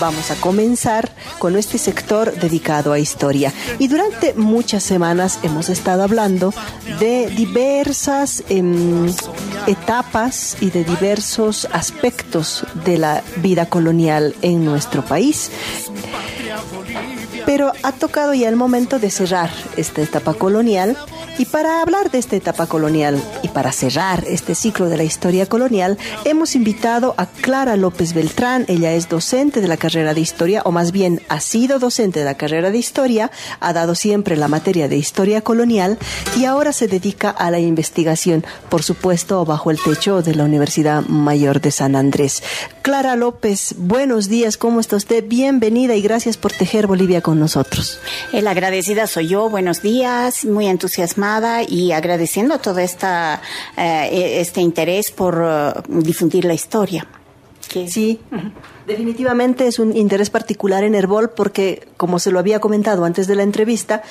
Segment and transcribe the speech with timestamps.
[0.00, 3.52] vamos a comenzar con este sector dedicado a historia.
[3.78, 6.52] Y durante muchas semanas hemos estado hablando
[6.98, 9.12] de diversas em,
[9.66, 15.50] etapas y de diversos aspectos de la vida colonial en nuestro país.
[17.46, 20.96] Pero ha tocado ya el momento de cerrar esta etapa colonial
[21.40, 25.46] y para hablar de esta etapa colonial y para cerrar este ciclo de la historia
[25.46, 25.96] colonial,
[26.26, 28.66] hemos invitado a Clara López Beltrán.
[28.68, 32.26] Ella es docente de la carrera de historia, o más bien ha sido docente de
[32.26, 35.96] la carrera de historia, ha dado siempre la materia de historia colonial
[36.38, 41.06] y ahora se dedica a la investigación, por supuesto, bajo el techo de la Universidad
[41.06, 42.42] Mayor de San Andrés.
[42.82, 45.24] Clara López, buenos días, ¿cómo está usted?
[45.26, 47.98] Bienvenida y gracias por tejer Bolivia con nosotros.
[48.34, 51.29] El agradecida soy yo, buenos días, muy entusiasmada
[51.68, 53.40] y agradeciendo todo esta,
[53.76, 57.06] eh, e, este interés por eh, difundir la historia.
[57.86, 58.18] Sí,
[58.84, 63.36] definitivamente es un interés particular en Herbol porque, como se lo había comentado antes de
[63.36, 64.02] la entrevista,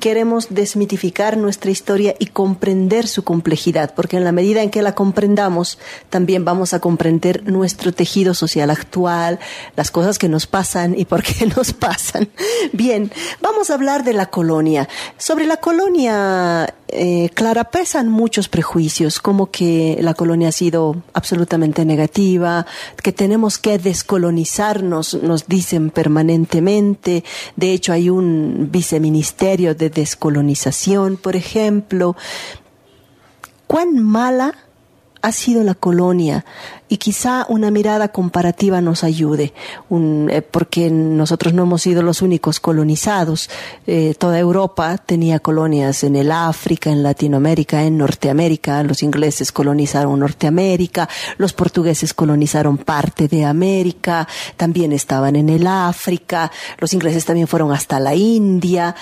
[0.00, 4.94] queremos desmitificar nuestra historia y comprender su complejidad, porque en la medida en que la
[4.94, 5.78] comprendamos,
[6.10, 9.38] también vamos a comprender nuestro tejido social actual,
[9.76, 12.28] las cosas que nos pasan y por qué nos pasan.
[12.72, 14.88] Bien, vamos a hablar de la colonia.
[15.18, 21.84] Sobre la colonia, eh, Clara, pesan muchos prejuicios, como que la colonia ha sido absolutamente
[21.84, 22.66] negativa,
[23.02, 27.24] que tenemos que descolonizarnos, nos dicen permanentemente.
[27.54, 32.16] De hecho, hay un viceministerio de descolonización, por ejemplo.
[33.66, 34.54] ¿Cuán mala
[35.22, 36.44] ha sido la colonia
[36.88, 39.52] y quizá una mirada comparativa nos ayude,
[39.90, 43.50] eh, porque nosotros no hemos sido los únicos colonizados.
[43.88, 48.82] Eh, toda Europa tenía colonias en el África, en Latinoamérica, en Norteamérica.
[48.84, 56.52] Los ingleses colonizaron Norteamérica, los portugueses colonizaron parte de América, también estaban en el África,
[56.78, 58.94] los ingleses también fueron hasta la India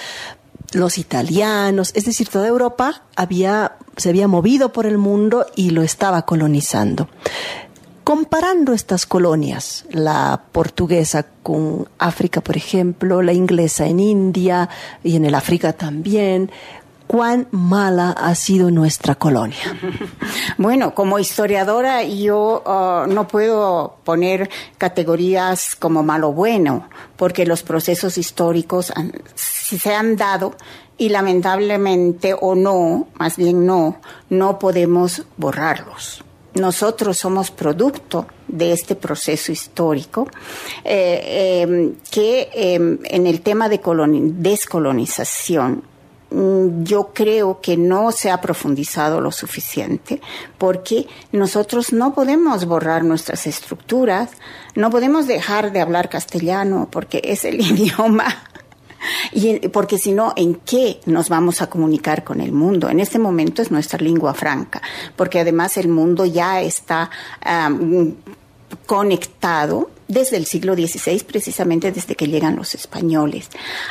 [0.75, 5.83] los italianos, es decir, toda Europa había, se había movido por el mundo y lo
[5.83, 7.09] estaba colonizando.
[8.05, 14.69] Comparando estas colonias, la portuguesa con África, por ejemplo, la inglesa en India
[15.03, 16.51] y en el África también,
[17.07, 19.59] cuán mala ha sido nuestra colonia.
[20.57, 24.49] Bueno, como historiadora yo uh, no puedo poner
[24.79, 28.93] categorías como malo bueno, porque los procesos históricos
[29.35, 30.55] se han dado
[30.97, 34.01] y lamentablemente o no, más bien no,
[34.31, 36.25] no podemos borrarlos.
[36.55, 40.29] Nosotros somos producto de este proceso histórico
[40.85, 43.81] eh, em, que em, en el tema de
[44.37, 45.83] descolonización
[46.83, 50.21] yo creo que no se ha profundizado lo suficiente
[50.59, 54.31] porque nosotros no podemos borrar nuestras estructuras,
[54.75, 58.27] no podemos dejar de hablar castellano porque es el idioma
[59.33, 62.89] y porque si no, ¿en qué nos vamos a comunicar con el mundo?
[62.89, 64.81] En este momento es nuestra lengua franca,
[65.17, 67.11] porque además el mundo ya está
[68.87, 73.49] conectado desde el siglo XVI, precisamente desde que llegan los españoles.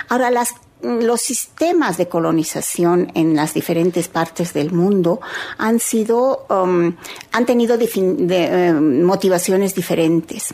[0.09, 0.49] Ahora, las
[0.83, 5.21] los sistemas de colonización en las diferentes partes del mundo
[5.57, 6.95] han sido, um,
[7.31, 10.53] han tenido eh, motivaciones diferentes.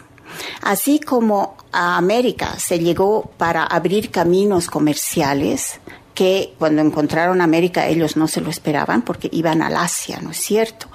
[0.61, 5.79] Así como a América se llegó para abrir caminos comerciales,
[6.19, 10.37] que cuando encontraron América ellos no se lo esperaban porque iban al Asia, ¿no es
[10.41, 10.87] cierto?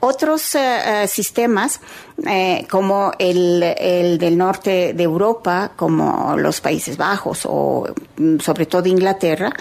[0.00, 1.82] Otros eh, eh, sistemas,
[2.26, 8.64] eh, como el, el, del norte de Europa, como los Países Bajos o mm, sobre
[8.64, 9.52] todo Inglaterra,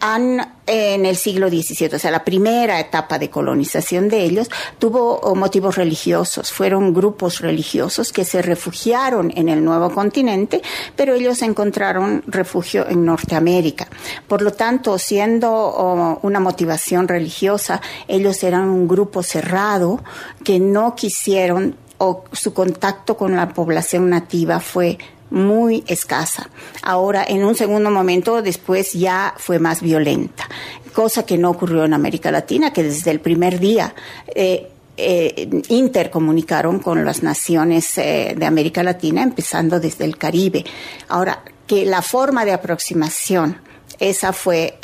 [0.00, 5.18] han en el siglo XVII, o sea, la primera etapa de colonización de ellos, tuvo
[5.18, 6.52] oh, motivos religiosos.
[6.52, 10.62] Fueron grupos religiosos que se refugiaron en el nuevo continente,
[10.94, 13.88] pero ellos encontraron refugio en Norteamérica.
[14.28, 20.02] Por lo tanto, siendo oh, una motivación religiosa, ellos eran un grupo cerrado
[20.44, 24.98] que no quisieron o su contacto con la población nativa fue
[25.30, 26.50] muy escasa.
[26.82, 30.48] Ahora, en un segundo momento, después ya fue más violenta,
[30.92, 33.94] cosa que no ocurrió en América Latina, que desde el primer día
[34.34, 40.64] eh, eh, intercomunicaron con las naciones eh, de América Latina, empezando desde el Caribe.
[41.08, 43.56] Ahora, que la forma de aproximación,
[43.98, 44.78] esa fue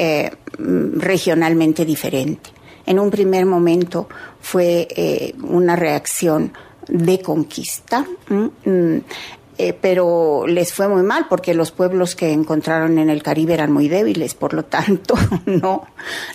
[0.59, 2.51] regionalmente diferente.
[2.85, 4.09] En un primer momento
[4.41, 6.53] fue una reacción
[6.87, 8.07] de conquista.
[9.59, 13.73] Eh, pero les fue muy mal porque los pueblos que encontraron en el Caribe eran
[13.73, 15.15] muy débiles, por lo tanto
[15.47, 15.87] no,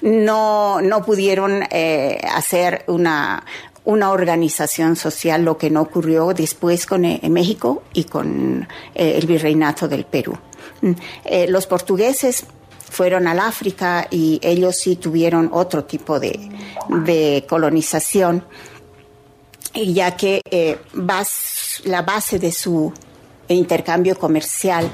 [0.01, 3.45] no, no pudieron eh, hacer una,
[3.85, 9.87] una organización social, lo que no ocurrió después con eh, México y con el virreinato
[9.87, 10.35] del Perú.
[10.81, 10.93] Mm,
[11.49, 12.45] los portugueses
[12.89, 16.39] fueron al África y ellos sí tuvieron otro tipo de,
[16.89, 18.43] de colonización,
[19.75, 20.41] ya que
[21.85, 22.91] la base de su
[23.53, 24.89] intercambio comercial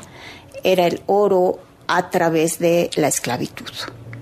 [0.64, 3.70] era el oro a través de la esclavitud.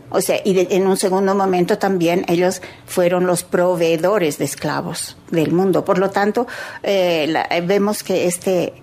[0.10, 5.52] O sea, y en un segundo momento también ellos fueron los proveedores de esclavos del
[5.52, 5.84] mundo.
[5.84, 6.48] Por lo tanto,
[6.84, 7.34] eh,
[7.66, 8.74] vemos que este,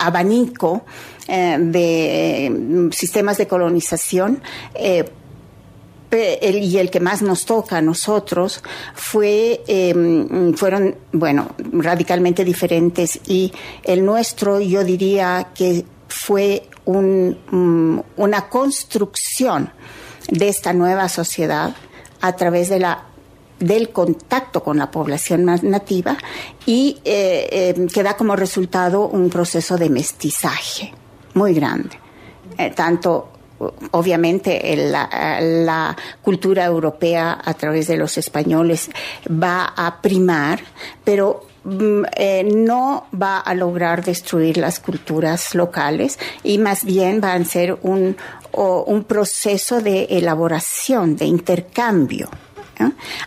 [0.00, 0.84] abanico
[1.28, 4.42] eh, de sistemas de colonización
[6.14, 8.62] y el que más nos toca a nosotros
[8.94, 13.52] fue em, fueron bueno radicalmente diferentes y
[13.82, 19.72] el nuestro yo diría que fue mm, una construcción
[20.28, 21.74] de esta nueva sociedad
[22.20, 23.06] a través de la
[23.58, 26.16] del contacto con la población nativa
[26.66, 30.92] y eh, em, que da como resultado un proceso de mestizaje
[31.34, 31.98] muy grande.
[32.58, 33.33] Eh, tanto,
[33.90, 38.90] obviamente, la, la, cultura europea a través de los españoles
[39.30, 40.60] va a primar,
[41.04, 47.34] pero mm, eh, no va a lograr destruir las culturas locales y más bien va
[47.34, 48.16] a ser un,
[48.52, 52.28] un proceso de elaboración, de intercambio.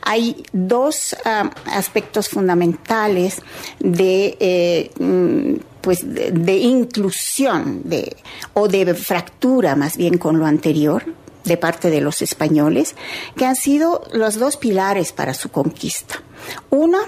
[0.02, 3.42] Hay dos ah, aspectos fundamentales
[3.80, 8.16] de, eh, mm, pues de, inclusión de,
[8.54, 11.04] o de fractura más bien con lo anterior
[11.44, 12.96] de parte de los españoles,
[13.36, 16.22] que han sido los dos pilares para su conquista.
[16.70, 17.00] Uno,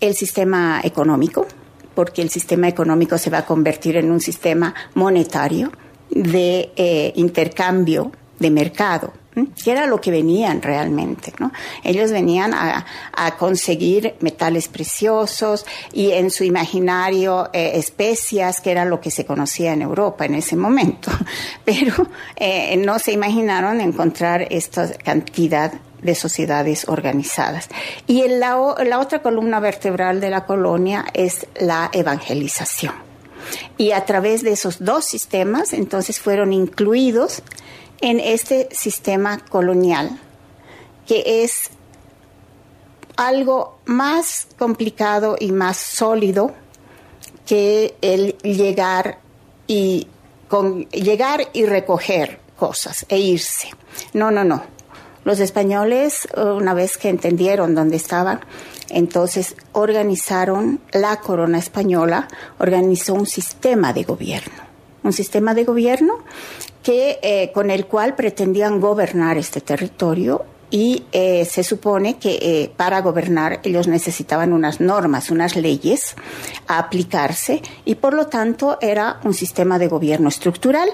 [0.00, 1.46] el sistema económico,
[1.94, 5.70] porque el sistema económico se va a convertir en un sistema monetario
[6.10, 9.12] de eh, intercambio de mercado
[9.46, 11.32] que era lo que venían realmente.
[11.38, 11.52] ¿no?
[11.84, 12.84] Ellos venían a,
[13.38, 19.72] conseguir metales preciosos y en su imaginario eh, especias, que era lo que se conocía
[19.72, 21.10] en Europa en ese momento,
[21.64, 25.72] pero eh, no se imaginaron encontrar esta cantidad
[26.02, 27.68] de sociedades organizadas.
[28.06, 32.94] Y la, la otra columna vertebral de la colonia es la evangelización.
[33.76, 37.42] Y a través de esos dos sistemas, entonces fueron incluidos
[38.00, 40.18] en este sistema colonial,
[41.06, 41.70] que es
[43.16, 46.54] algo más complicado y más sólido
[47.46, 49.18] que el llegar
[49.66, 50.06] y
[50.48, 53.68] con, llegar y recoger cosas e irse.
[54.12, 54.62] No, no, no.
[55.24, 58.40] Los españoles, una vez que entendieron dónde estaban,
[58.88, 64.70] entonces organizaron la corona española, organizó un sistema de gobierno.
[65.02, 66.24] Un sistema de gobierno
[66.82, 72.72] que, eh, con el cual pretendían gobernar este territorio y eh, se supone que eh,
[72.76, 76.14] para gobernar ellos necesitaban unas normas, unas leyes
[76.68, 80.88] a aplicarse y por lo tanto era un sistema de gobierno estructural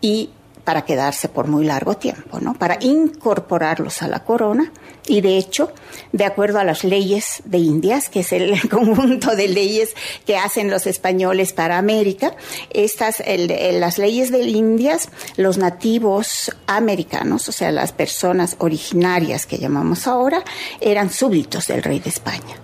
[0.00, 0.30] y
[0.64, 2.54] para quedarse por muy largo tiempo, ¿no?
[2.54, 4.70] Para incorporarlos a la corona
[5.08, 5.72] y de hecho,
[6.12, 9.94] de acuerdo a las leyes de Indias, que es el conjunto de leyes
[10.26, 12.34] que hacen los españoles para América,
[12.70, 20.06] estas, las leyes de Indias, los nativos americanos, o sea, las personas originarias que llamamos
[20.06, 20.44] ahora,
[20.80, 22.56] eran súbditos del rey de España,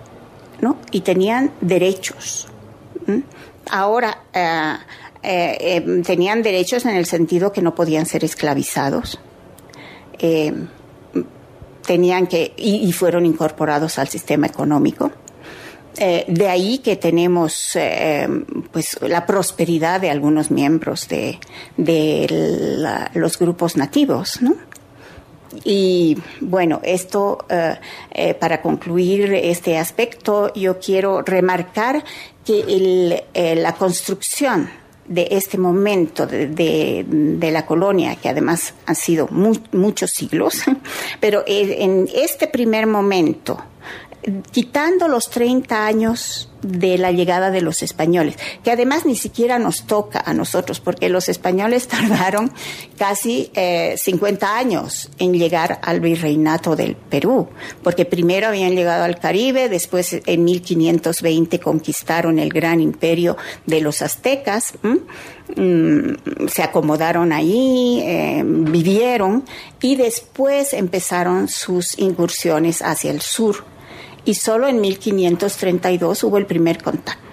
[0.61, 0.77] ¿no?
[0.91, 2.47] Y tenían derechos.
[3.69, 4.75] Ahora, eh,
[5.23, 9.19] eh, eh, tenían derechos en el sentido que no podían ser esclavizados.
[11.85, 15.11] Eh, tenían que, y, fueron incorporados al sistema económico.
[15.97, 17.77] de ahí que tenemos
[18.71, 21.39] pues la prosperidad de algunos miembros de,
[23.13, 24.55] los grupos nativos, ¿no?
[25.63, 27.45] Y bueno, esto,
[28.41, 32.03] para concluir este aspecto, yo quiero remarcar
[32.43, 34.69] que la construcción
[35.07, 40.63] de este momento de, la colonia, que además han sido muchos siglos,
[41.19, 43.57] pero en este primer momento,
[44.51, 49.85] quitando los 30 años de la llegada de los españoles, que además ni siquiera nos
[49.85, 52.51] toca a nosotros, porque los españoles tardaron
[52.97, 53.51] casi
[53.95, 57.47] 50 eh, años en llegar al virreinato del Perú,
[57.83, 64.01] porque primero habían llegado al Caribe, después en 1520 conquistaron el gran imperio de los
[64.01, 69.45] aztecas, mm, se acomodaron ahí, eh, vivieron
[69.81, 73.74] y después empezaron sus incursiones hacia el sur
[74.25, 77.25] y solo en 1532 hubo el primer contacto.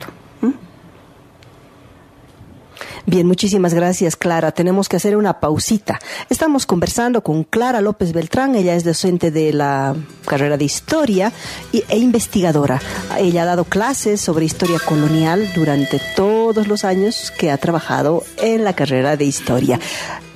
[3.04, 4.52] Bien, muchísimas gracias, Clara.
[4.52, 5.98] Tenemos que hacer una pausita.
[6.30, 8.54] Estamos conversando con Clara López Beltrán.
[8.54, 11.32] Ella es docente de la carrera de historia
[11.72, 12.80] e investigadora.
[13.18, 18.62] Ella ha dado clases sobre historia colonial durante todos los años que ha trabajado en
[18.62, 19.80] la carrera de historia.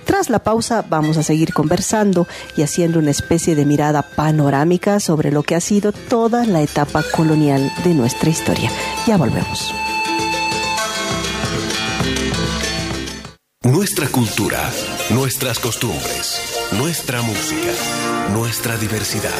[0.06, 5.32] Tras la pausa vamos a seguir conversando y haciendo una especie de mirada panorámica sobre
[5.32, 8.70] lo que ha sido toda la etapa colonial de nuestra historia.
[9.06, 9.74] Ya volvemos.
[13.64, 14.70] Nuestra cultura,
[15.10, 17.72] nuestras costumbres, nuestra música,
[18.32, 19.34] nuestra diversidad.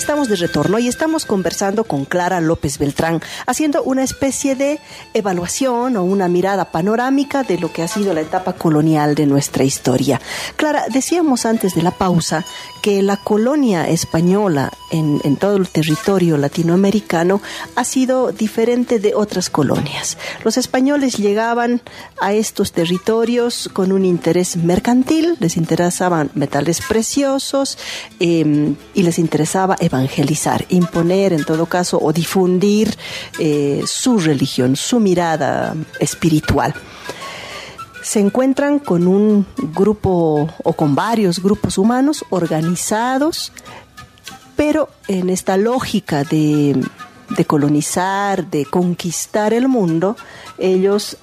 [0.00, 4.80] Estamos de retorno y estamos conversando con Clara López Beltrán, haciendo una especie de
[5.12, 9.62] evaluación o una mirada panorámica de lo que ha sido la etapa colonial de nuestra
[9.62, 10.18] historia.
[10.56, 12.46] Clara, decíamos antes de la pausa
[12.82, 17.40] que la colonia española en, todo el territorio latinoamericano
[17.76, 20.18] ha sido diferente de otras colonias.
[20.44, 21.80] Los españoles llegaban
[22.20, 27.78] a estos territorios con un interés mercantil, les interesaban metales preciosos
[28.18, 32.96] eh, y les interesaba evangelizar, imponer en todo caso o difundir
[33.38, 36.74] eh, su religión, su mirada espiritual.
[38.02, 43.52] Se encuentran con un grupo o con varios grupos humanos organizados,
[44.56, 46.82] pero en esta lógica de,
[47.46, 50.16] colonizar, de conquistar el mundo,
[50.58, 51.18] ellos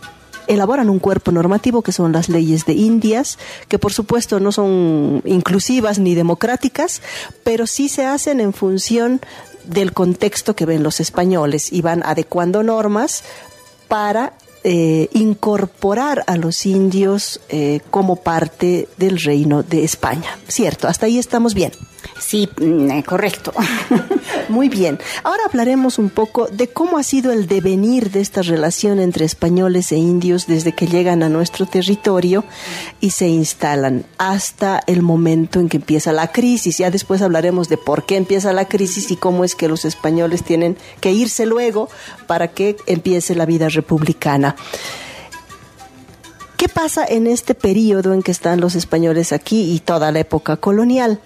[0.48, 5.22] elaboran un cuerpo normativo que son las leyes de Indias, que por supuesto no son
[5.26, 7.02] inclusivas ni democráticas,
[7.44, 9.20] pero sí se hacen en función
[9.66, 13.24] del contexto que ven los españoles y van adecuando normas
[13.88, 20.38] para eh, incorporar a los indios eh, como parte del reino de España.
[20.48, 21.72] Cierto, hasta ahí estamos bien.
[22.20, 23.54] Sí, mm, eh, correcto.
[24.50, 25.00] Muy bien.
[25.24, 29.92] Ahora hablaremos un poco de cómo ha sido el devenir de esta relación entre españoles
[29.92, 32.44] e indios desde que llegan a nuestro territorio
[33.00, 36.78] y se instalan hasta el momento en que empieza la crisis.
[36.78, 40.44] Ya después hablaremos de por qué empieza la crisis y cómo es que los españoles
[40.44, 41.90] tienen que irse luego
[42.26, 44.56] para que empiece la vida republicana.
[46.58, 50.58] ¿Qué pasa en este periodo en que están los españoles aquí y toda la época
[50.58, 51.20] colonial?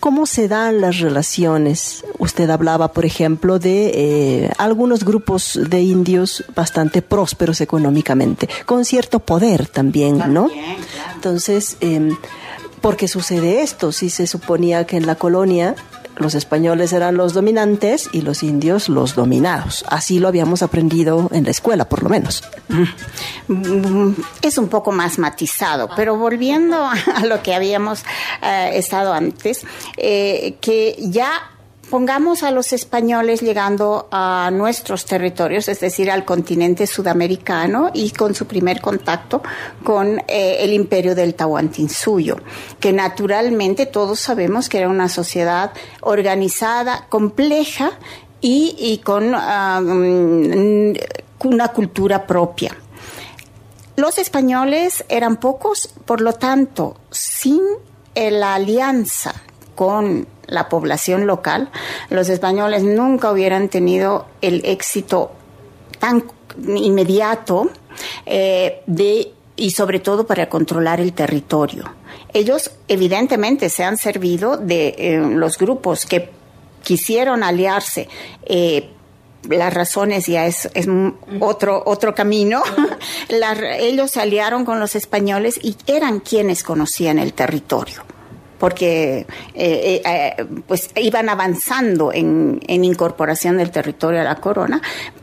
[0.00, 2.06] ¿Cómo se dan las relaciones?
[2.18, 9.20] Usted hablaba, por ejemplo, de eh, algunos grupos de indios bastante prósperos económicamente, con cierto
[9.20, 10.48] poder también, ¿no?
[11.14, 12.08] Entonces, eh,
[12.80, 13.92] ¿por qué sucede esto?
[13.92, 15.76] Si se suponía que en la colonia
[16.18, 19.84] los españoles eran los dominantes y los indios los dominados.
[19.88, 22.42] Así lo habíamos aprendido en la escuela, por lo menos.
[24.42, 26.76] Es un poco más matizado, pero volviendo
[27.14, 28.04] a lo que habíamos
[28.42, 29.64] eh, estado antes,
[29.96, 31.30] eh, que ya
[31.90, 38.34] Pongamos a los españoles llegando a nuestros territorios, es decir, al continente sudamericano y con
[38.34, 39.42] su primer contacto
[39.82, 42.36] con eh, el imperio del Tahuantinsuyo,
[42.78, 47.92] que naturalmente todos sabemos que era una sociedad organizada, compleja
[48.42, 50.94] y, con um,
[51.44, 52.76] una cultura propia.
[53.96, 57.62] Los españoles eran pocos, por lo tanto, sin
[58.14, 59.32] la alianza
[59.74, 61.70] con la población local,
[62.10, 65.32] los españoles nunca hubieran tenido el éxito
[65.98, 66.24] tan
[66.66, 67.70] inmediato
[68.26, 71.84] eh, de y sobre todo para controlar el territorio.
[72.32, 76.30] Ellos evidentemente se han servido de eh, los grupos que
[76.82, 78.08] quisieron aliarse.
[78.46, 78.90] Eh,
[79.48, 80.68] las razones ya es,
[81.40, 82.62] otro, otro camino.
[83.80, 88.04] ellos se aliaron con los españoles y eran quienes conocían el territorio
[88.58, 94.80] porque eh, eh, pues iban avanzando en, en, incorporación del territorio a la corona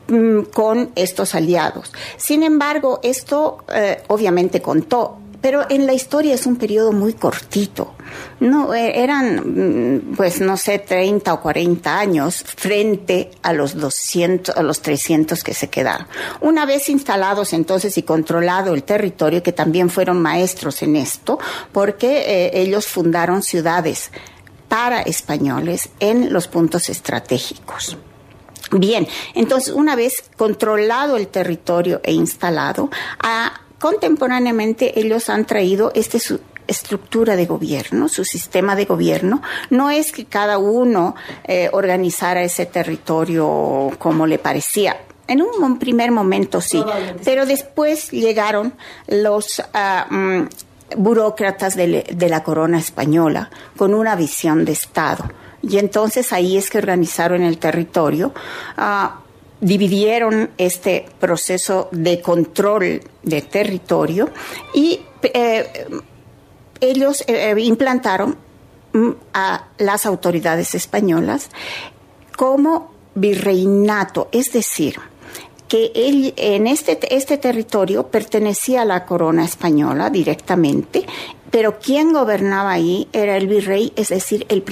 [0.07, 1.91] mm, con estos aliados.
[2.17, 7.93] Sin embargo, esto eh, obviamente contó pero en la historia es un periodo muy cortito.
[8.39, 14.57] No, eh, eran, mm, pues no sé, 30 o 40 años frente a los 200,
[14.57, 16.07] a los 300 que se quedaron.
[16.41, 21.37] Una vez instalados entonces y controlado el territorio, que también fueron maestros en esto,
[21.71, 24.09] porque eh, ellos fundaron ciudades
[24.67, 27.99] para españoles en los puntos estratégicos.
[28.71, 36.17] Bien, entonces una vez controlado el territorio e instalado, a contemporáneamente ellos han traído este
[36.65, 39.43] estructura de gobierno, su sistema de gobierno.
[39.69, 41.13] No es que cada uno
[41.43, 44.97] eh, organizara ese territorio como le parecía.
[45.27, 46.83] En un primer momento sí,
[47.23, 48.73] pero después llegaron
[49.05, 49.61] los
[50.09, 50.41] mm,
[50.97, 55.25] burócratas de, la corona española con una visión de Estado.
[55.61, 58.33] Y entonces ahí es que organizaron el territorio.
[58.77, 59.19] Ah,
[59.61, 64.29] dividieron este proceso de control de territorio
[64.73, 65.87] y eh,
[66.81, 68.37] ellos eh, eh, implantaron
[68.93, 71.49] mm, a las autoridades españolas
[72.35, 74.95] como virreinato, es decir,
[75.69, 75.91] que
[76.35, 81.05] en este, este territorio pertenecía a la corona española directamente,
[81.49, 84.63] pero quien gobernaba ahí era el virrey, es decir, el,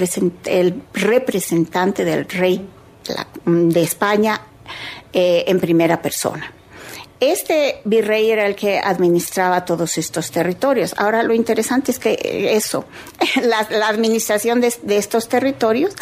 [0.44, 2.68] el representante del rey
[3.44, 4.40] de España
[5.12, 6.52] eh, en primera persona.
[7.20, 10.94] Este virrey era el que administraba todos estos territorios.
[10.98, 12.18] Ahora lo interesante es que
[12.54, 12.84] eso,
[13.42, 15.94] la, administración de, estos territorios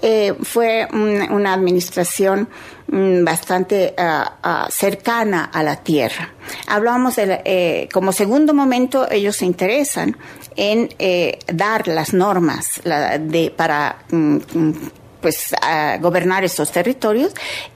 [0.00, 2.48] eh, fue una administración
[2.86, 6.32] mm, bastante ah, ah, cercana a la tierra.
[6.68, 10.16] Hablábamos de, eh, como segundo momento, ellos se interesan
[10.56, 10.88] en
[11.52, 12.80] dar las normas
[13.56, 14.38] para mm,
[15.20, 15.54] pues
[16.00, 17.32] gobernar estos territorios.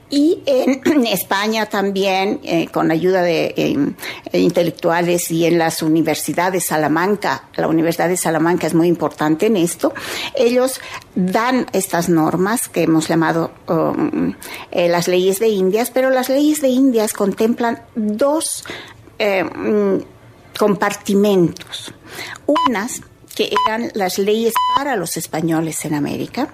[0.09, 7.49] Y en España también eh, con ayuda de eh, intelectuales y en las universidades Salamanca
[7.55, 9.93] la Universidad de Salamanca es muy importante en esto
[10.35, 10.79] ellos
[11.15, 14.35] dan estas normas que hemos llamado um,
[14.71, 18.63] eh, las leyes de Indias pero las leyes de Indias contemplan dos
[19.19, 19.97] mm,
[20.57, 21.93] compartimentos.
[22.45, 23.01] Unas
[23.35, 26.49] que eran las leyes para los españoles en América,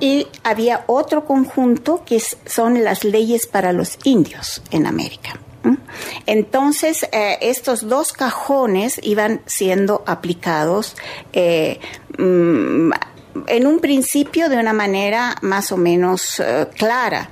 [0.00, 5.40] y había otro conjunto que son las leyes para los indios en América.
[6.26, 10.94] Entonces, eh, estos dos cajones iban siendo aplicados
[11.32, 11.80] eh,
[12.18, 12.92] mm,
[13.48, 17.30] en un principio de una manera más o menos eh, clara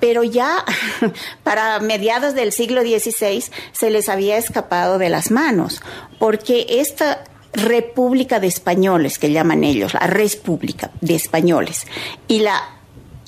[0.00, 0.64] pero ya
[1.44, 5.80] para mediados del siglo XVI se les había escapado de las manos,
[6.18, 7.22] porque esta
[7.52, 11.86] República de Españoles, que llaman ellos, la República de Españoles,
[12.28, 12.62] y la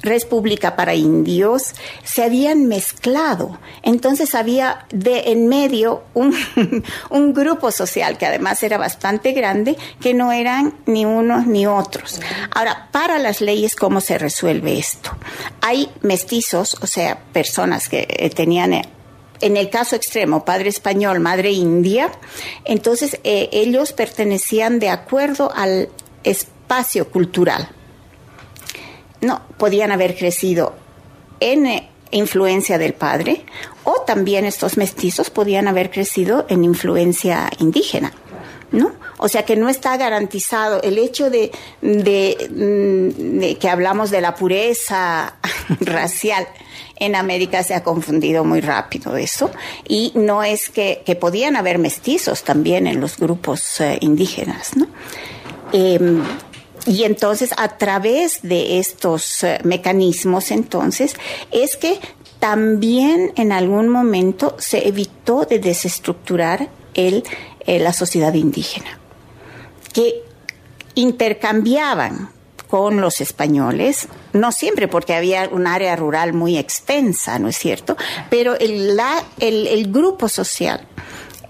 [0.05, 3.59] República para indios se habían mezclado.
[3.83, 6.35] Entonces había de en medio un,
[7.11, 12.21] un, grupo social que además era bastante grande, que no eran ni unos ni otros.
[12.55, 15.11] Ahora, para las leyes, ¿cómo se resuelve esto?
[15.63, 18.75] Hay mestizos, o sea, personas que eh, tenían
[19.41, 22.11] en el caso extremo, padre español, madre india,
[22.65, 25.89] entonces eh, ellos pertenecían de acuerdo al
[26.23, 27.69] espacio cultural.
[29.21, 30.75] No, podían haber crecido
[31.41, 33.45] en eh, influencia del padre
[33.85, 38.13] o también estos mestizos podían haber crecido en influencia indígena.
[38.73, 38.93] ¿No?
[39.19, 44.35] O sea que no está garantizado el hecho de, mm, de que hablamos de la
[44.35, 45.37] pureza
[45.81, 46.47] racial
[46.97, 49.51] en América se ha confundido muy rápido eso
[49.87, 54.87] y no es que, podían haber mestizos también en los grupos eh, indígenas, ¿no?
[55.73, 56.23] Em,
[56.87, 61.15] y entonces a través de estos eh, mecanismos entonces
[61.51, 61.99] es que
[62.39, 67.25] también en algún momento se evitó de desestructurar el,
[67.61, 68.99] eh, la sociedad indígena,
[69.95, 70.23] que
[70.95, 72.34] intercambiaban
[72.75, 77.97] con los españoles, no siempre porque había un área rural muy extensa, ¿no es cierto?
[78.31, 80.85] Pero el, grupo social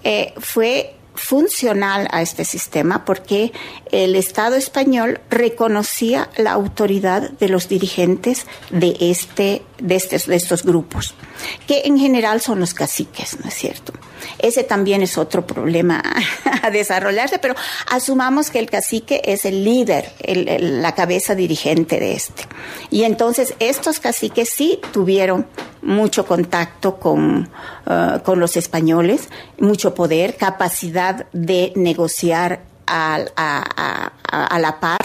[0.02, 3.52] eh, fue funcional a este sistema porque
[3.90, 10.62] el Estado español reconocía la autoridad de los dirigentes de, este, de, estos, de estos
[10.62, 11.14] grupos,
[11.66, 13.94] que en general son los caciques, ¿no es cierto?
[14.38, 16.02] Ese también es otro problema
[16.62, 17.54] a desarrollarse, pero
[17.90, 22.44] asumamos que el cacique es el líder, la cabeza dirigente de este.
[22.90, 25.46] Y entonces estos caciques sí tuvieron
[25.82, 27.50] mucho contacto con,
[27.86, 33.18] uh, con los españoles, mucho poder, capacidad de negociar a,
[34.58, 34.98] la par.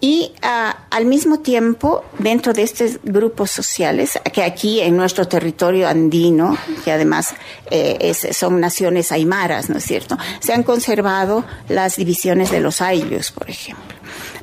[0.00, 5.88] Y ah, al mismo tiempo, dentro de estos grupos sociales, que aquí en nuestro territorio
[5.88, 7.34] andino, que además
[7.70, 13.32] eh, son naciones aymaras, ¿no es cierto?, se han conservado las divisiones de los ayllus,
[13.32, 13.96] por ejemplo.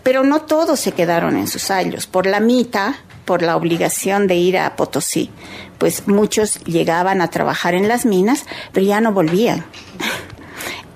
[0.03, 2.05] Pero no todos se quedaron en sus ayllus.
[2.05, 5.31] Por la mitad, por la obligación de ir a Potosí,
[5.77, 9.65] pues muchos llegaban a trabajar en las minas, pero ya no volvían.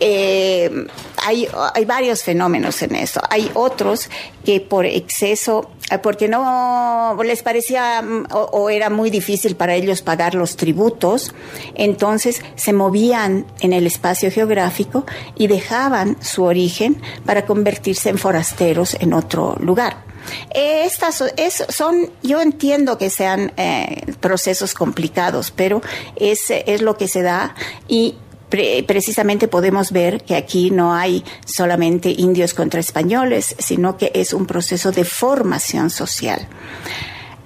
[0.02, 0.88] Eh,
[1.26, 3.22] hay, hay varios fenómenos en eso.
[3.30, 4.10] Hay otros
[4.46, 10.02] que por exceso, eh, porque no les parecía mm, o, era muy difícil para ellos
[10.02, 11.34] pagar los tributos,
[11.76, 15.06] entonces se movían en el espacio geográfico
[15.36, 20.10] y dejaban su origen para convertirse en forasteros en otro lugar.
[20.52, 21.24] Estas
[21.70, 25.82] son, yo entiendo que sean eh, procesos complicados, pero
[26.16, 27.56] es, es lo que se da
[27.88, 28.16] y
[28.50, 34.46] precisamente podemos ver que aquí no hay solamente indios contra españoles, sino que es un
[34.46, 36.48] proceso de formación social.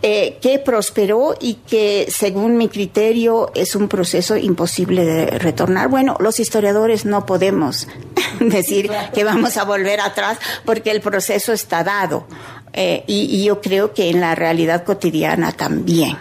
[0.05, 5.87] Eh, que prosperó y que, según mi criterio, es un proceso imposible de retornar.
[5.87, 7.87] Bueno, los historiadores no podemos
[8.41, 12.27] decir que vamos a volver atrás porque el proceso está dado.
[12.73, 16.17] Eh, y, yo creo que en la realidad cotidiana también.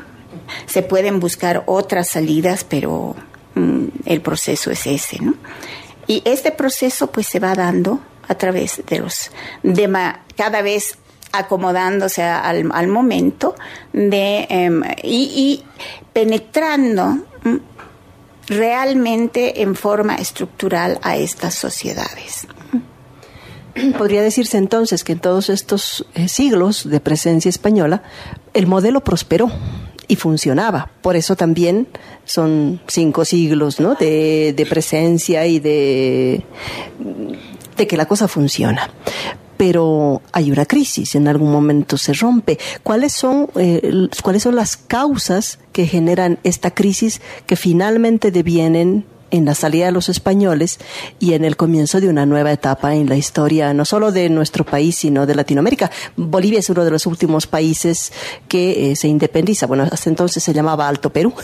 [0.67, 3.17] Se pueden buscar otras salidas, pero
[3.55, 5.35] el proceso es ese, ¿no?
[6.07, 9.31] Y este proceso pues se va dando a través de los
[9.63, 10.97] de cada vez
[11.33, 13.55] acomodándose al, momento
[13.93, 15.65] de, em, y,
[16.13, 17.19] penetrando
[18.49, 22.47] realmente en forma estructural a estas sociedades.
[23.97, 28.03] Podría decirse entonces que en todos estos eh, siglos de presencia española,
[28.53, 29.51] el modelo prosperó
[30.09, 30.91] y funcionaba.
[31.03, 31.89] Por eso también
[32.25, 36.45] son cinco siglos de, de presencia y de,
[37.77, 38.91] de que la cosa funciona
[39.63, 42.59] pero hay una crisis, en algún momento se rompe.
[42.83, 49.47] ¿Cuáles son, eh, ¿Cuáles son las causas que generan esta crisis que finalmente devienen en
[49.47, 50.79] la salida de los españoles
[51.19, 54.65] y en el comienzo de una nueva etapa en la historia, no solo de nuestro
[54.65, 55.91] país, sino de Latinoamérica.
[56.17, 58.13] Bolivia es uno de los últimos países
[58.47, 59.67] que eh, se independiza.
[59.67, 61.35] Bueno, hasta entonces se llamaba Alto Perú.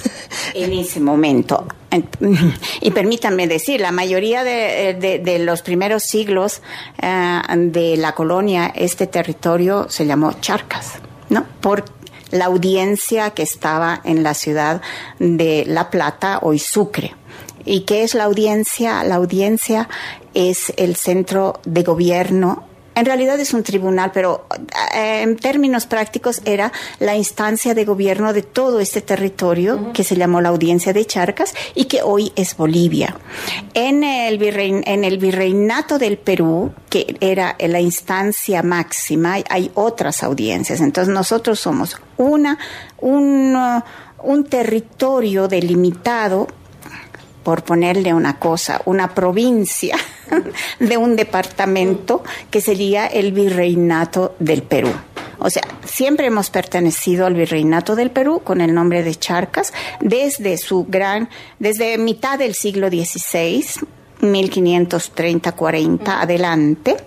[0.54, 1.66] En ese momento.
[2.80, 6.60] Y permítanme decir, la mayoría de, los primeros siglos
[7.00, 10.94] eh, de la colonia, este territorio se llamó Charcas,
[11.30, 11.46] ¿no?
[11.60, 11.84] Por
[12.30, 14.82] la audiencia que estaba en la ciudad
[15.18, 17.14] de La Plata, hoy Sucre.
[17.64, 19.02] ¿Y qué es la audiencia?
[19.04, 19.88] La audiencia
[20.34, 22.68] es el centro de gobierno
[22.98, 24.46] en realidad es un tribunal, pero
[24.92, 30.16] eh, en términos prácticos era la instancia de gobierno de todo este territorio que se
[30.16, 33.16] llamó la Audiencia de Charcas y que hoy es Bolivia.
[33.72, 40.80] En el, en el virreinato del Perú, que era la instancia máxima, hay otras audiencias.
[40.80, 42.58] Entonces nosotros somos una,
[42.98, 43.56] un,
[44.24, 46.48] un territorio delimitado
[47.48, 49.96] por ponerle una cosa, una provincia
[50.80, 54.90] de un departamento que sería el virreinato del Perú.
[55.38, 60.58] O sea, siempre hemos pertenecido al virreinato del Perú con el nombre de Charcas desde
[60.58, 63.64] su gran, desde mitad del siglo XVI,
[64.20, 66.98] 1530-40 adelante.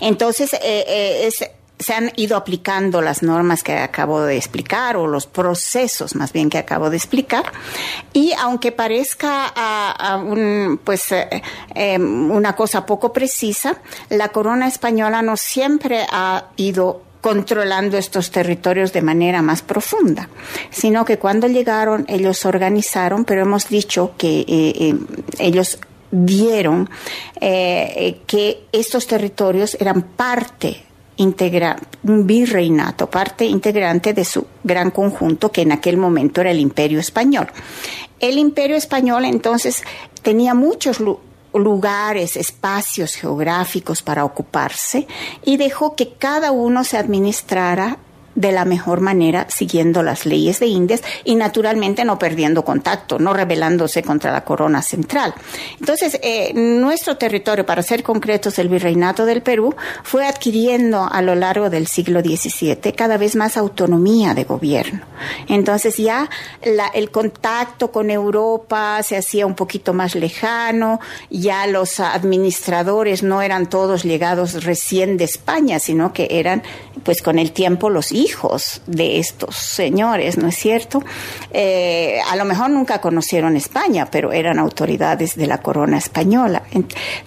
[0.00, 1.44] Entonces, eh, eh, es
[1.78, 6.48] se han ido aplicando las normas que acabo de explicar o los procesos más bien
[6.48, 7.44] que acabo de explicar
[8.12, 11.42] y aunque parezca a, un, pues eh,
[11.74, 18.92] em, una cosa poco precisa la corona española no siempre ha ido controlando estos territorios
[18.92, 20.28] de manera más profunda,
[20.70, 24.94] sino que cuando llegaron ellos organizaron, pero hemos dicho que eh, eh,
[25.40, 25.80] ellos
[26.12, 26.88] dieron
[27.40, 30.85] que estos territorios eran parte
[31.16, 36.60] integra un virreinato, parte integrante de su gran conjunto que en aquel momento era el
[36.60, 37.48] Imperio Español.
[38.20, 39.82] El Imperio Español entonces
[40.22, 41.00] tenía muchos
[41.52, 45.06] lugares, espacios geográficos para ocuparse
[45.44, 47.98] y dejó que cada uno se administrara
[48.36, 53.32] de la mejor manera siguiendo las leyes de Indias y naturalmente no perdiendo contacto, no
[53.32, 55.34] rebelándose contra la corona central.
[55.80, 61.34] Entonces, eh, nuestro territorio, para ser concretos, el virreinato del Perú, fue adquiriendo a lo
[61.34, 65.00] largo del siglo XVII cada vez más autonomía de gobierno.
[65.48, 66.28] Entonces ya
[66.60, 73.68] el contacto con Europa se hacía un poquito más lejano, ya los administradores no eran
[73.68, 76.62] todos llegados recién de España, sino que eran
[77.02, 81.02] pues con el tiempo los hijos de estos señores, ¿no es cierto?
[81.52, 86.62] Eh, a lo mejor nunca conocieron España, pero eran autoridades de la corona española.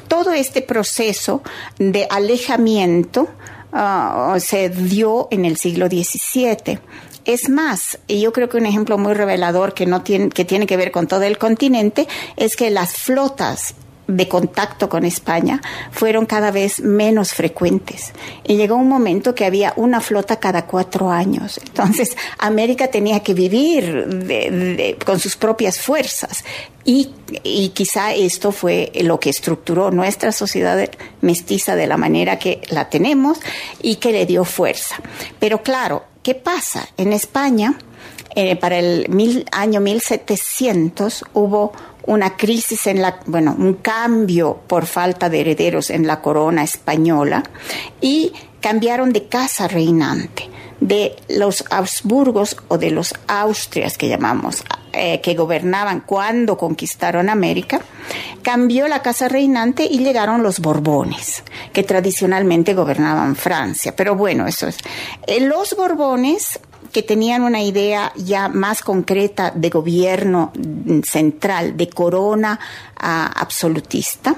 [0.08, 1.42] Todo este proceso
[1.78, 3.30] de alejamiento
[3.72, 6.80] ah, se dio en el siglo XVII.
[7.26, 10.66] Es más, y yo creo que un ejemplo muy revelador que no tiene, que tiene
[10.66, 12.08] que ver con todo el continente,
[12.38, 13.76] es que las flotas
[14.10, 18.12] de contacto con España fueron cada vez menos frecuentes.
[18.44, 21.60] Y llegó un momento que había una flota cada cuatro años.
[21.64, 26.44] Entonces, América tenía que vivir con sus propias fuerzas.
[26.84, 27.12] Y,
[27.44, 30.90] y, quizá esto fue lo que estructuró nuestra sociedad
[31.22, 33.38] mestiza de la manera que la tenemos
[33.82, 34.96] y que le dio fuerza.
[35.40, 36.88] Pero claro, ¿qué pasa?
[36.98, 37.78] En España,
[38.36, 41.74] eh, para el mil, año 1700 hubo
[42.06, 47.44] una crisis en la, bueno, un cambio por falta de herederos en la corona española
[48.02, 54.64] y cambiaron de casa reinante de los Habsburgos o de los Austrias que llamamos,
[54.94, 57.82] eh, que gobernaban cuando conquistaron América,
[58.42, 63.94] cambió la casa reinante y llegaron los Borbones, que tradicionalmente gobernaban Francia.
[63.96, 64.78] Pero bueno, eso es.
[65.28, 66.60] Eh, los Borbones
[66.92, 70.52] que tenían una idea ya más concreta de gobierno
[71.04, 72.60] central, de corona
[72.98, 74.36] ah, absolutista.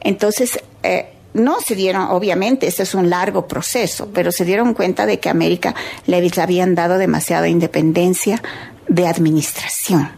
[0.00, 5.04] Entonces, eh, no se dieron, obviamente, este es un largo proceso, pero se dieron cuenta
[5.04, 5.74] de que América
[6.06, 8.40] les habían dado demasiada independencia
[8.88, 10.10] de administración.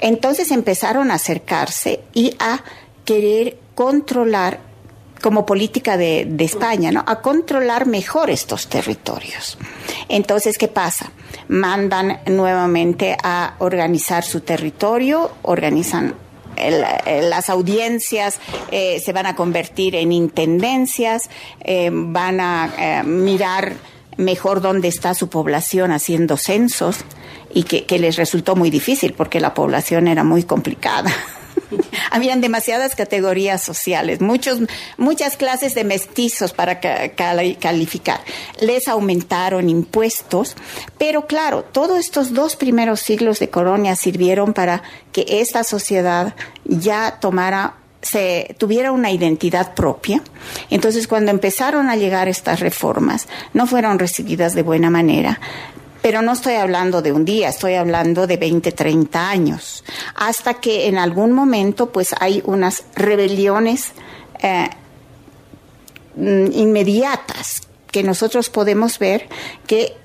[0.00, 2.62] Entonces empezaron a acercarse y a
[3.04, 4.60] querer controlar
[5.22, 7.02] como política de, España, ¿no?
[7.06, 9.56] A controlar mejor estos territorios.
[10.08, 11.10] Entonces, ¿qué pasa?
[11.48, 16.14] Mandan nuevamente a organizar su territorio, organizan
[16.54, 18.38] las audiencias
[18.70, 21.30] eh, se van a convertir en intendencias,
[21.60, 23.72] eh, van a eh, mirar
[24.18, 26.98] mejor dónde está su población haciendo censos
[27.54, 31.10] y que les resultó muy difícil porque la población era muy complicada.
[32.10, 34.58] Habían demasiadas categorías sociales, muchos,
[34.96, 38.20] muchas clases de mestizos para calificar.
[38.60, 40.56] Les aumentaron impuestos,
[40.98, 44.82] pero claro, todos estos dos primeros siglos de colonia sirvieron para
[45.12, 50.20] que esta sociedad ya tomara se tuviera una identidad propia.
[50.70, 55.40] Entonces, cuando empezaron a llegar estas reformas, no fueron recibidas de buena manera.
[56.02, 59.84] Pero no estoy hablando de un día, estoy hablando de 20, 30 años,
[60.16, 63.92] hasta que en algún momento pues hay unas rebeliones
[64.42, 64.68] eh,
[66.16, 69.28] mm, inmediatas que nosotros podemos ver
[69.66, 69.96] que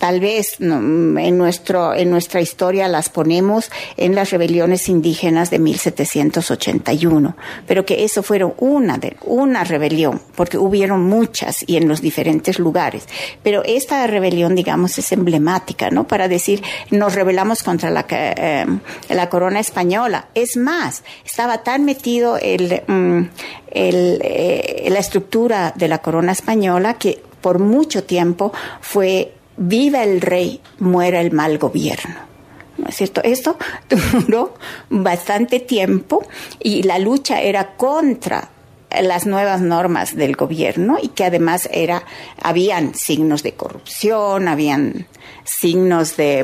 [0.00, 7.36] tal vez en, nuestro, en nuestra historia las ponemos en las rebeliones indígenas de 1781,
[7.66, 12.58] pero que eso fueron una, de, una rebelión, porque hubieron muchas y en los diferentes
[12.58, 13.06] lugares.
[13.42, 16.08] Pero esta rebelión, digamos, es emblemática, ¿no?
[16.08, 18.64] Para decir, nos rebelamos contra la, eh,
[19.10, 20.28] la corona española.
[20.34, 23.20] Es más, estaba tan metido el, mm,
[23.70, 30.22] el, eh, la estructura de la corona española que por mucho tiempo fue viva el
[30.22, 32.16] rey, muera el mal gobierno.
[32.78, 33.22] ¿No es cierto?
[33.22, 33.58] Esto
[34.12, 34.54] duró
[34.88, 36.26] bastante tiempo
[36.58, 38.50] y la lucha era contra
[39.02, 42.02] las nuevas normas del gobierno y que además era
[42.42, 45.06] habían signos de corrupción, habían
[45.44, 46.40] signos de,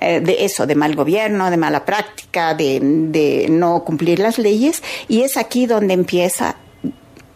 [0.00, 5.36] eh, eso, de mal gobierno, de mala práctica, de no cumplir las leyes y es
[5.36, 6.56] aquí donde empieza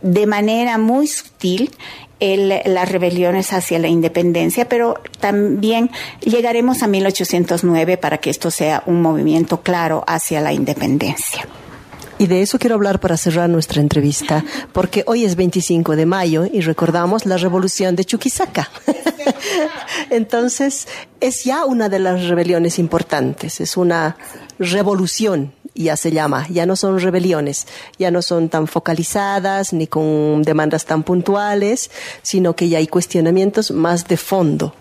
[0.03, 1.73] de manera muy sutil
[2.21, 9.03] las rebeliones hacia la independencia, pero también llegaremos a 1809 para que esto sea un
[9.03, 11.47] movimiento claro hacia la independencia.
[12.21, 16.47] Y de eso quiero hablar para cerrar nuestra entrevista, porque hoy es 25 de mayo
[16.53, 18.69] y recordamos la revolución de Chuquisaca.
[20.11, 20.89] Entonces,
[21.21, 24.17] es ya una de las rebeliones importantes, es una
[24.59, 25.53] revolución
[25.85, 27.67] ya se llama, ya no son rebeliones,
[27.99, 31.91] ya no son tan focalizadas ni con demandas tan puntuales,
[32.23, 34.75] sino que ya hay cuestionamientos más de fondo.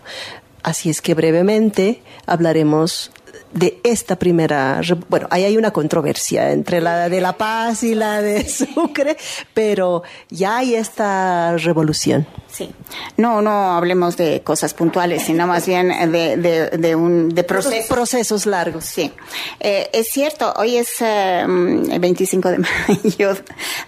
[0.64, 3.12] Así es que brevemente hablaremos
[3.54, 8.22] de esta primera, bueno, ahí hay una controversia entre la de La Paz y la
[8.22, 9.18] de Sucre,
[9.54, 12.28] pero ya hay esta revolución.
[12.52, 12.72] Sí,
[13.18, 17.88] no, no hablemos de cosas puntuales, sino más bien de, de, de un de procesos.
[17.88, 18.86] procesos largos.
[18.86, 19.12] Sí,
[19.60, 20.54] eh, es cierto.
[20.58, 22.58] Hoy es em, el 25 de
[23.04, 23.36] mayo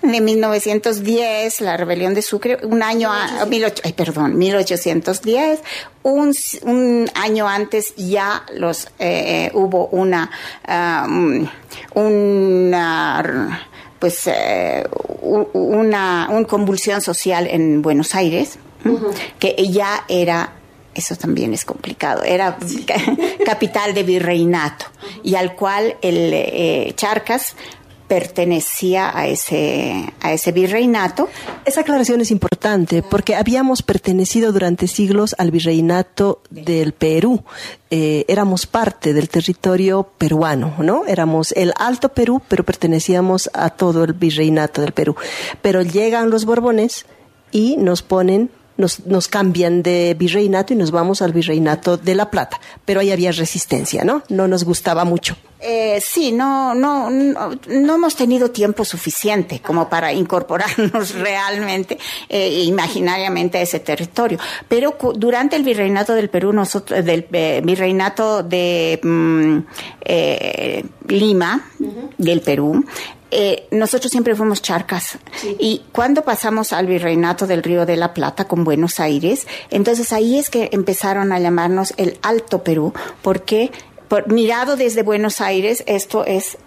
[0.04, 3.43] de 1910, la rebelión de Sucre, un año, a,
[3.84, 5.62] ay, perdón, 1810.
[6.10, 10.30] Un, un año antes ya los eh, hubo una
[10.67, 11.48] um,
[11.93, 13.67] una
[14.00, 14.88] pues eh,
[15.22, 18.58] una, un convulsión social en Buenos Aires,
[19.39, 20.54] que ya era
[20.95, 22.24] eso también es complicado.
[22.24, 22.58] Era
[23.45, 24.86] capital de virreinato
[25.24, 27.56] y al cual el eh, Charcas
[28.10, 31.30] pertenecía a ese, a ese virreinato.
[31.63, 37.43] Esa aclaración es importante porque habíamos pertenecido durante siglos al virreinato del Perú.
[37.91, 41.06] Eh, éramos parte del territorio peruano, ¿no?
[41.06, 45.15] Éramos el Alto Perú, pero pertenecíamos a todo el virreinato del Perú.
[45.62, 47.06] Pero llegan los Borbones
[47.52, 52.32] y nos ponen nos, nos cambian de virreinato y nos vamos al virreinato de La
[52.32, 52.60] Plata.
[52.86, 54.24] Pero ahí había resistencia, ¿no?
[54.30, 55.36] No nos gustaba mucho.
[55.62, 61.98] Eh, sí, no, no, no, no, hemos tenido tiempo suficiente como para incorporarnos realmente,
[62.30, 64.39] eh, imaginariamente a ese territorio.
[64.69, 69.58] Pero durante el virreinato del Perú, nosotros, del eh, virreinato de mm,
[70.06, 71.69] eh, Lima,
[72.17, 72.86] del Perú,
[73.32, 75.19] eh, nosotros siempre fuimos charcas.
[75.60, 80.39] Y cuando pasamos al virreinato del Río de la Plata con Buenos Aires, entonces ahí
[80.39, 83.72] es que empezaron a llamarnos el Alto Perú, porque
[84.10, 86.58] por, mirado desde Buenos Aires, esto es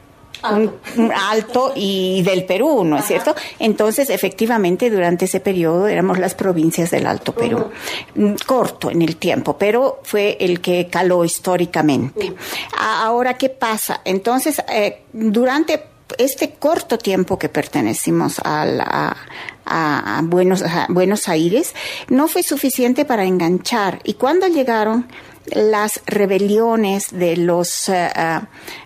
[0.51, 3.35] un, alto y del Perú, ¿no es cierto?
[3.59, 7.67] Entonces, efectivamente, durante ese periodo éramos las provincias del Alto Perú.
[8.15, 12.35] Mm, corto en el tiempo, pero fue el que caló históricamente.
[12.79, 14.01] Ahora, ¿qué pasa?
[14.05, 15.85] Entonces, eh, durante
[16.19, 19.17] este corto tiempo que pertenecimos a,
[19.65, 21.75] a, Buenos, a Buenos Aires
[22.09, 24.01] no fue suficiente para enganchar.
[24.05, 25.07] Y cuando llegaron
[25.47, 28.11] las rebeliones de los eh,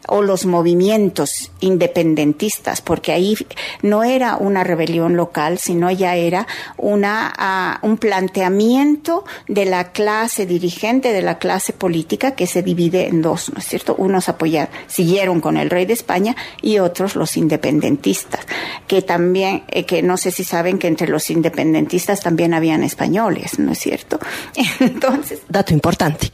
[0.09, 3.37] o los movimientos independentistas, porque ahí
[3.83, 10.47] no era una rebelión local, sino ya era una ah, un planteamiento de la clase
[10.47, 13.95] dirigente, de la clase política que se divide en dos, ¿no es cierto?
[13.97, 18.47] Unos apoyaron, siguieron con el rey de España y otros los independentistas,
[18.87, 23.59] que también, eh, que no sé si saben que entre los independentistas también habían españoles,
[23.59, 24.19] ¿no es cierto?
[24.81, 26.31] Entonces, dato importante.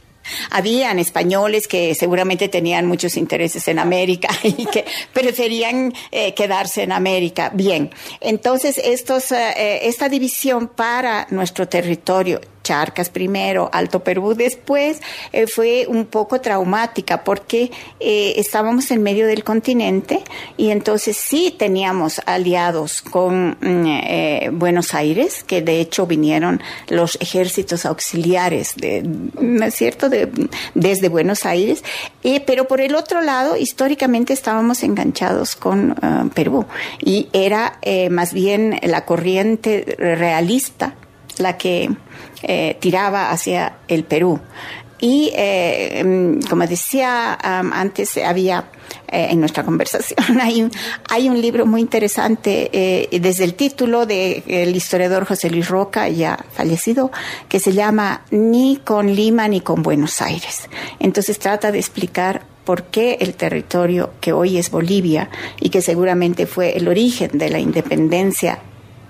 [0.51, 6.91] Habían españoles que seguramente tenían muchos intereses en América y que preferían eh, quedarse en
[6.91, 7.51] América.
[7.53, 15.01] Bien, entonces estos, eh, eh, esta división para nuestro territorio Charcas primero, Alto Perú después,
[15.33, 20.23] eh, fue un poco traumática porque eh, estábamos en medio del continente
[20.57, 27.17] y entonces sí teníamos aliados con mm, eh, Buenos Aires, que de hecho vinieron los
[27.19, 30.29] ejércitos auxiliares, de, ¿no es cierto?, de,
[30.73, 31.83] desde Buenos Aires,
[32.45, 35.95] pero por el otro lado, históricamente estábamos enganchados con
[36.33, 36.65] Perú
[37.01, 40.95] y era más bien la corriente realista
[41.37, 41.89] la que
[42.43, 44.39] eh, tiraba hacia el Perú.
[44.99, 48.69] Y eh, em, como decía antes, había
[49.07, 50.71] eh, en nuestra conversación, hay un,
[51.09, 57.11] hay un libro muy interesante desde el título del historiador José Luis Roca, ya fallecido,
[57.49, 60.69] que se llama Ni con Lima ni con Buenos Aires.
[60.99, 66.45] Entonces trata de explicar por qué el territorio que hoy es Bolivia y que seguramente
[66.45, 68.59] fue el origen de la independencia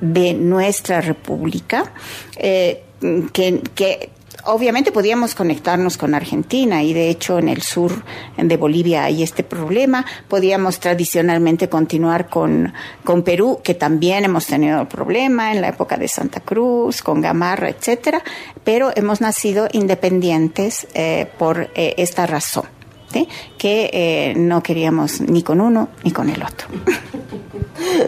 [0.02, 1.92] de nuestra república,
[2.38, 2.84] eh,
[3.32, 4.10] que,
[4.46, 8.04] obviamente podíamos conectarnos con Argentina y de hecho en el sur
[8.38, 10.06] de Bolivia hay este problema.
[10.28, 15.98] Podíamos tradicionalmente continuar con, con Perú, que también hemos tenido el problema en la época
[15.98, 18.22] de Santa Cruz, con Gamarra, etcétera,
[18.64, 22.66] pero hemos nacido independientes eh, por eh, esta razón,
[23.58, 26.68] que no queríamos ni con uno ni con el otro.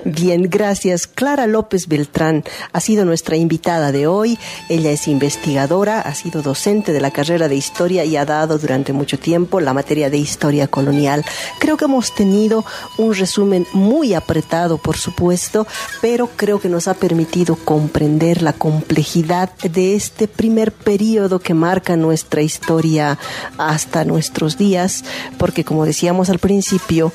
[0.06, 1.08] Bien, gracias.
[1.08, 4.38] Clara López Beltrán ha sido nuestra invitada de hoy.
[4.70, 8.94] Ella es investigadora, ha sido docente de la carrera de historia y ha dado durante
[8.94, 11.24] mucho tiempo la materia de historia colonial.
[11.60, 12.66] Creo que hemos tenido
[12.98, 15.68] un resumen muy apretado, por supuesto,
[16.02, 21.96] pero creo que nos ha permitido comprender la complejidad de este primer periodo que marca
[21.96, 23.18] nuestra historia
[23.58, 25.04] hasta nuestros días,
[25.38, 27.12] porque como decíamos al principio,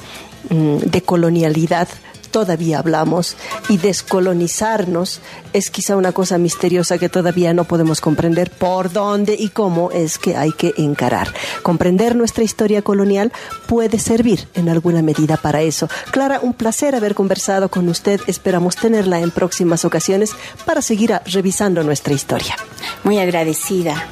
[0.50, 1.88] mm, de colonialidad
[2.30, 3.36] todavía hablamos
[3.68, 5.20] y descolonizarnos
[5.52, 10.18] es quizá una cosa misteriosa que todavía no podemos comprender por dónde y cómo es
[10.18, 11.32] que hay que encarar.
[11.62, 13.32] Comprender nuestra historia colonial
[13.66, 15.88] puede servir en alguna medida para eso.
[16.10, 18.20] Clara, un placer haber conversado con usted.
[18.26, 20.30] Esperamos tenerla en próximas ocasiones
[20.64, 22.56] para seguir revisando nuestra historia.
[23.04, 24.06] Muy agradecida.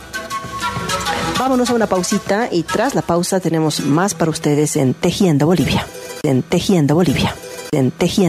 [1.39, 5.87] Vámonos a una pausita y tras la pausa tenemos más para ustedes en Tejiendo Bolivia.
[6.25, 7.35] En Tejiendo Bolivia
[7.73, 8.19] en tejiendo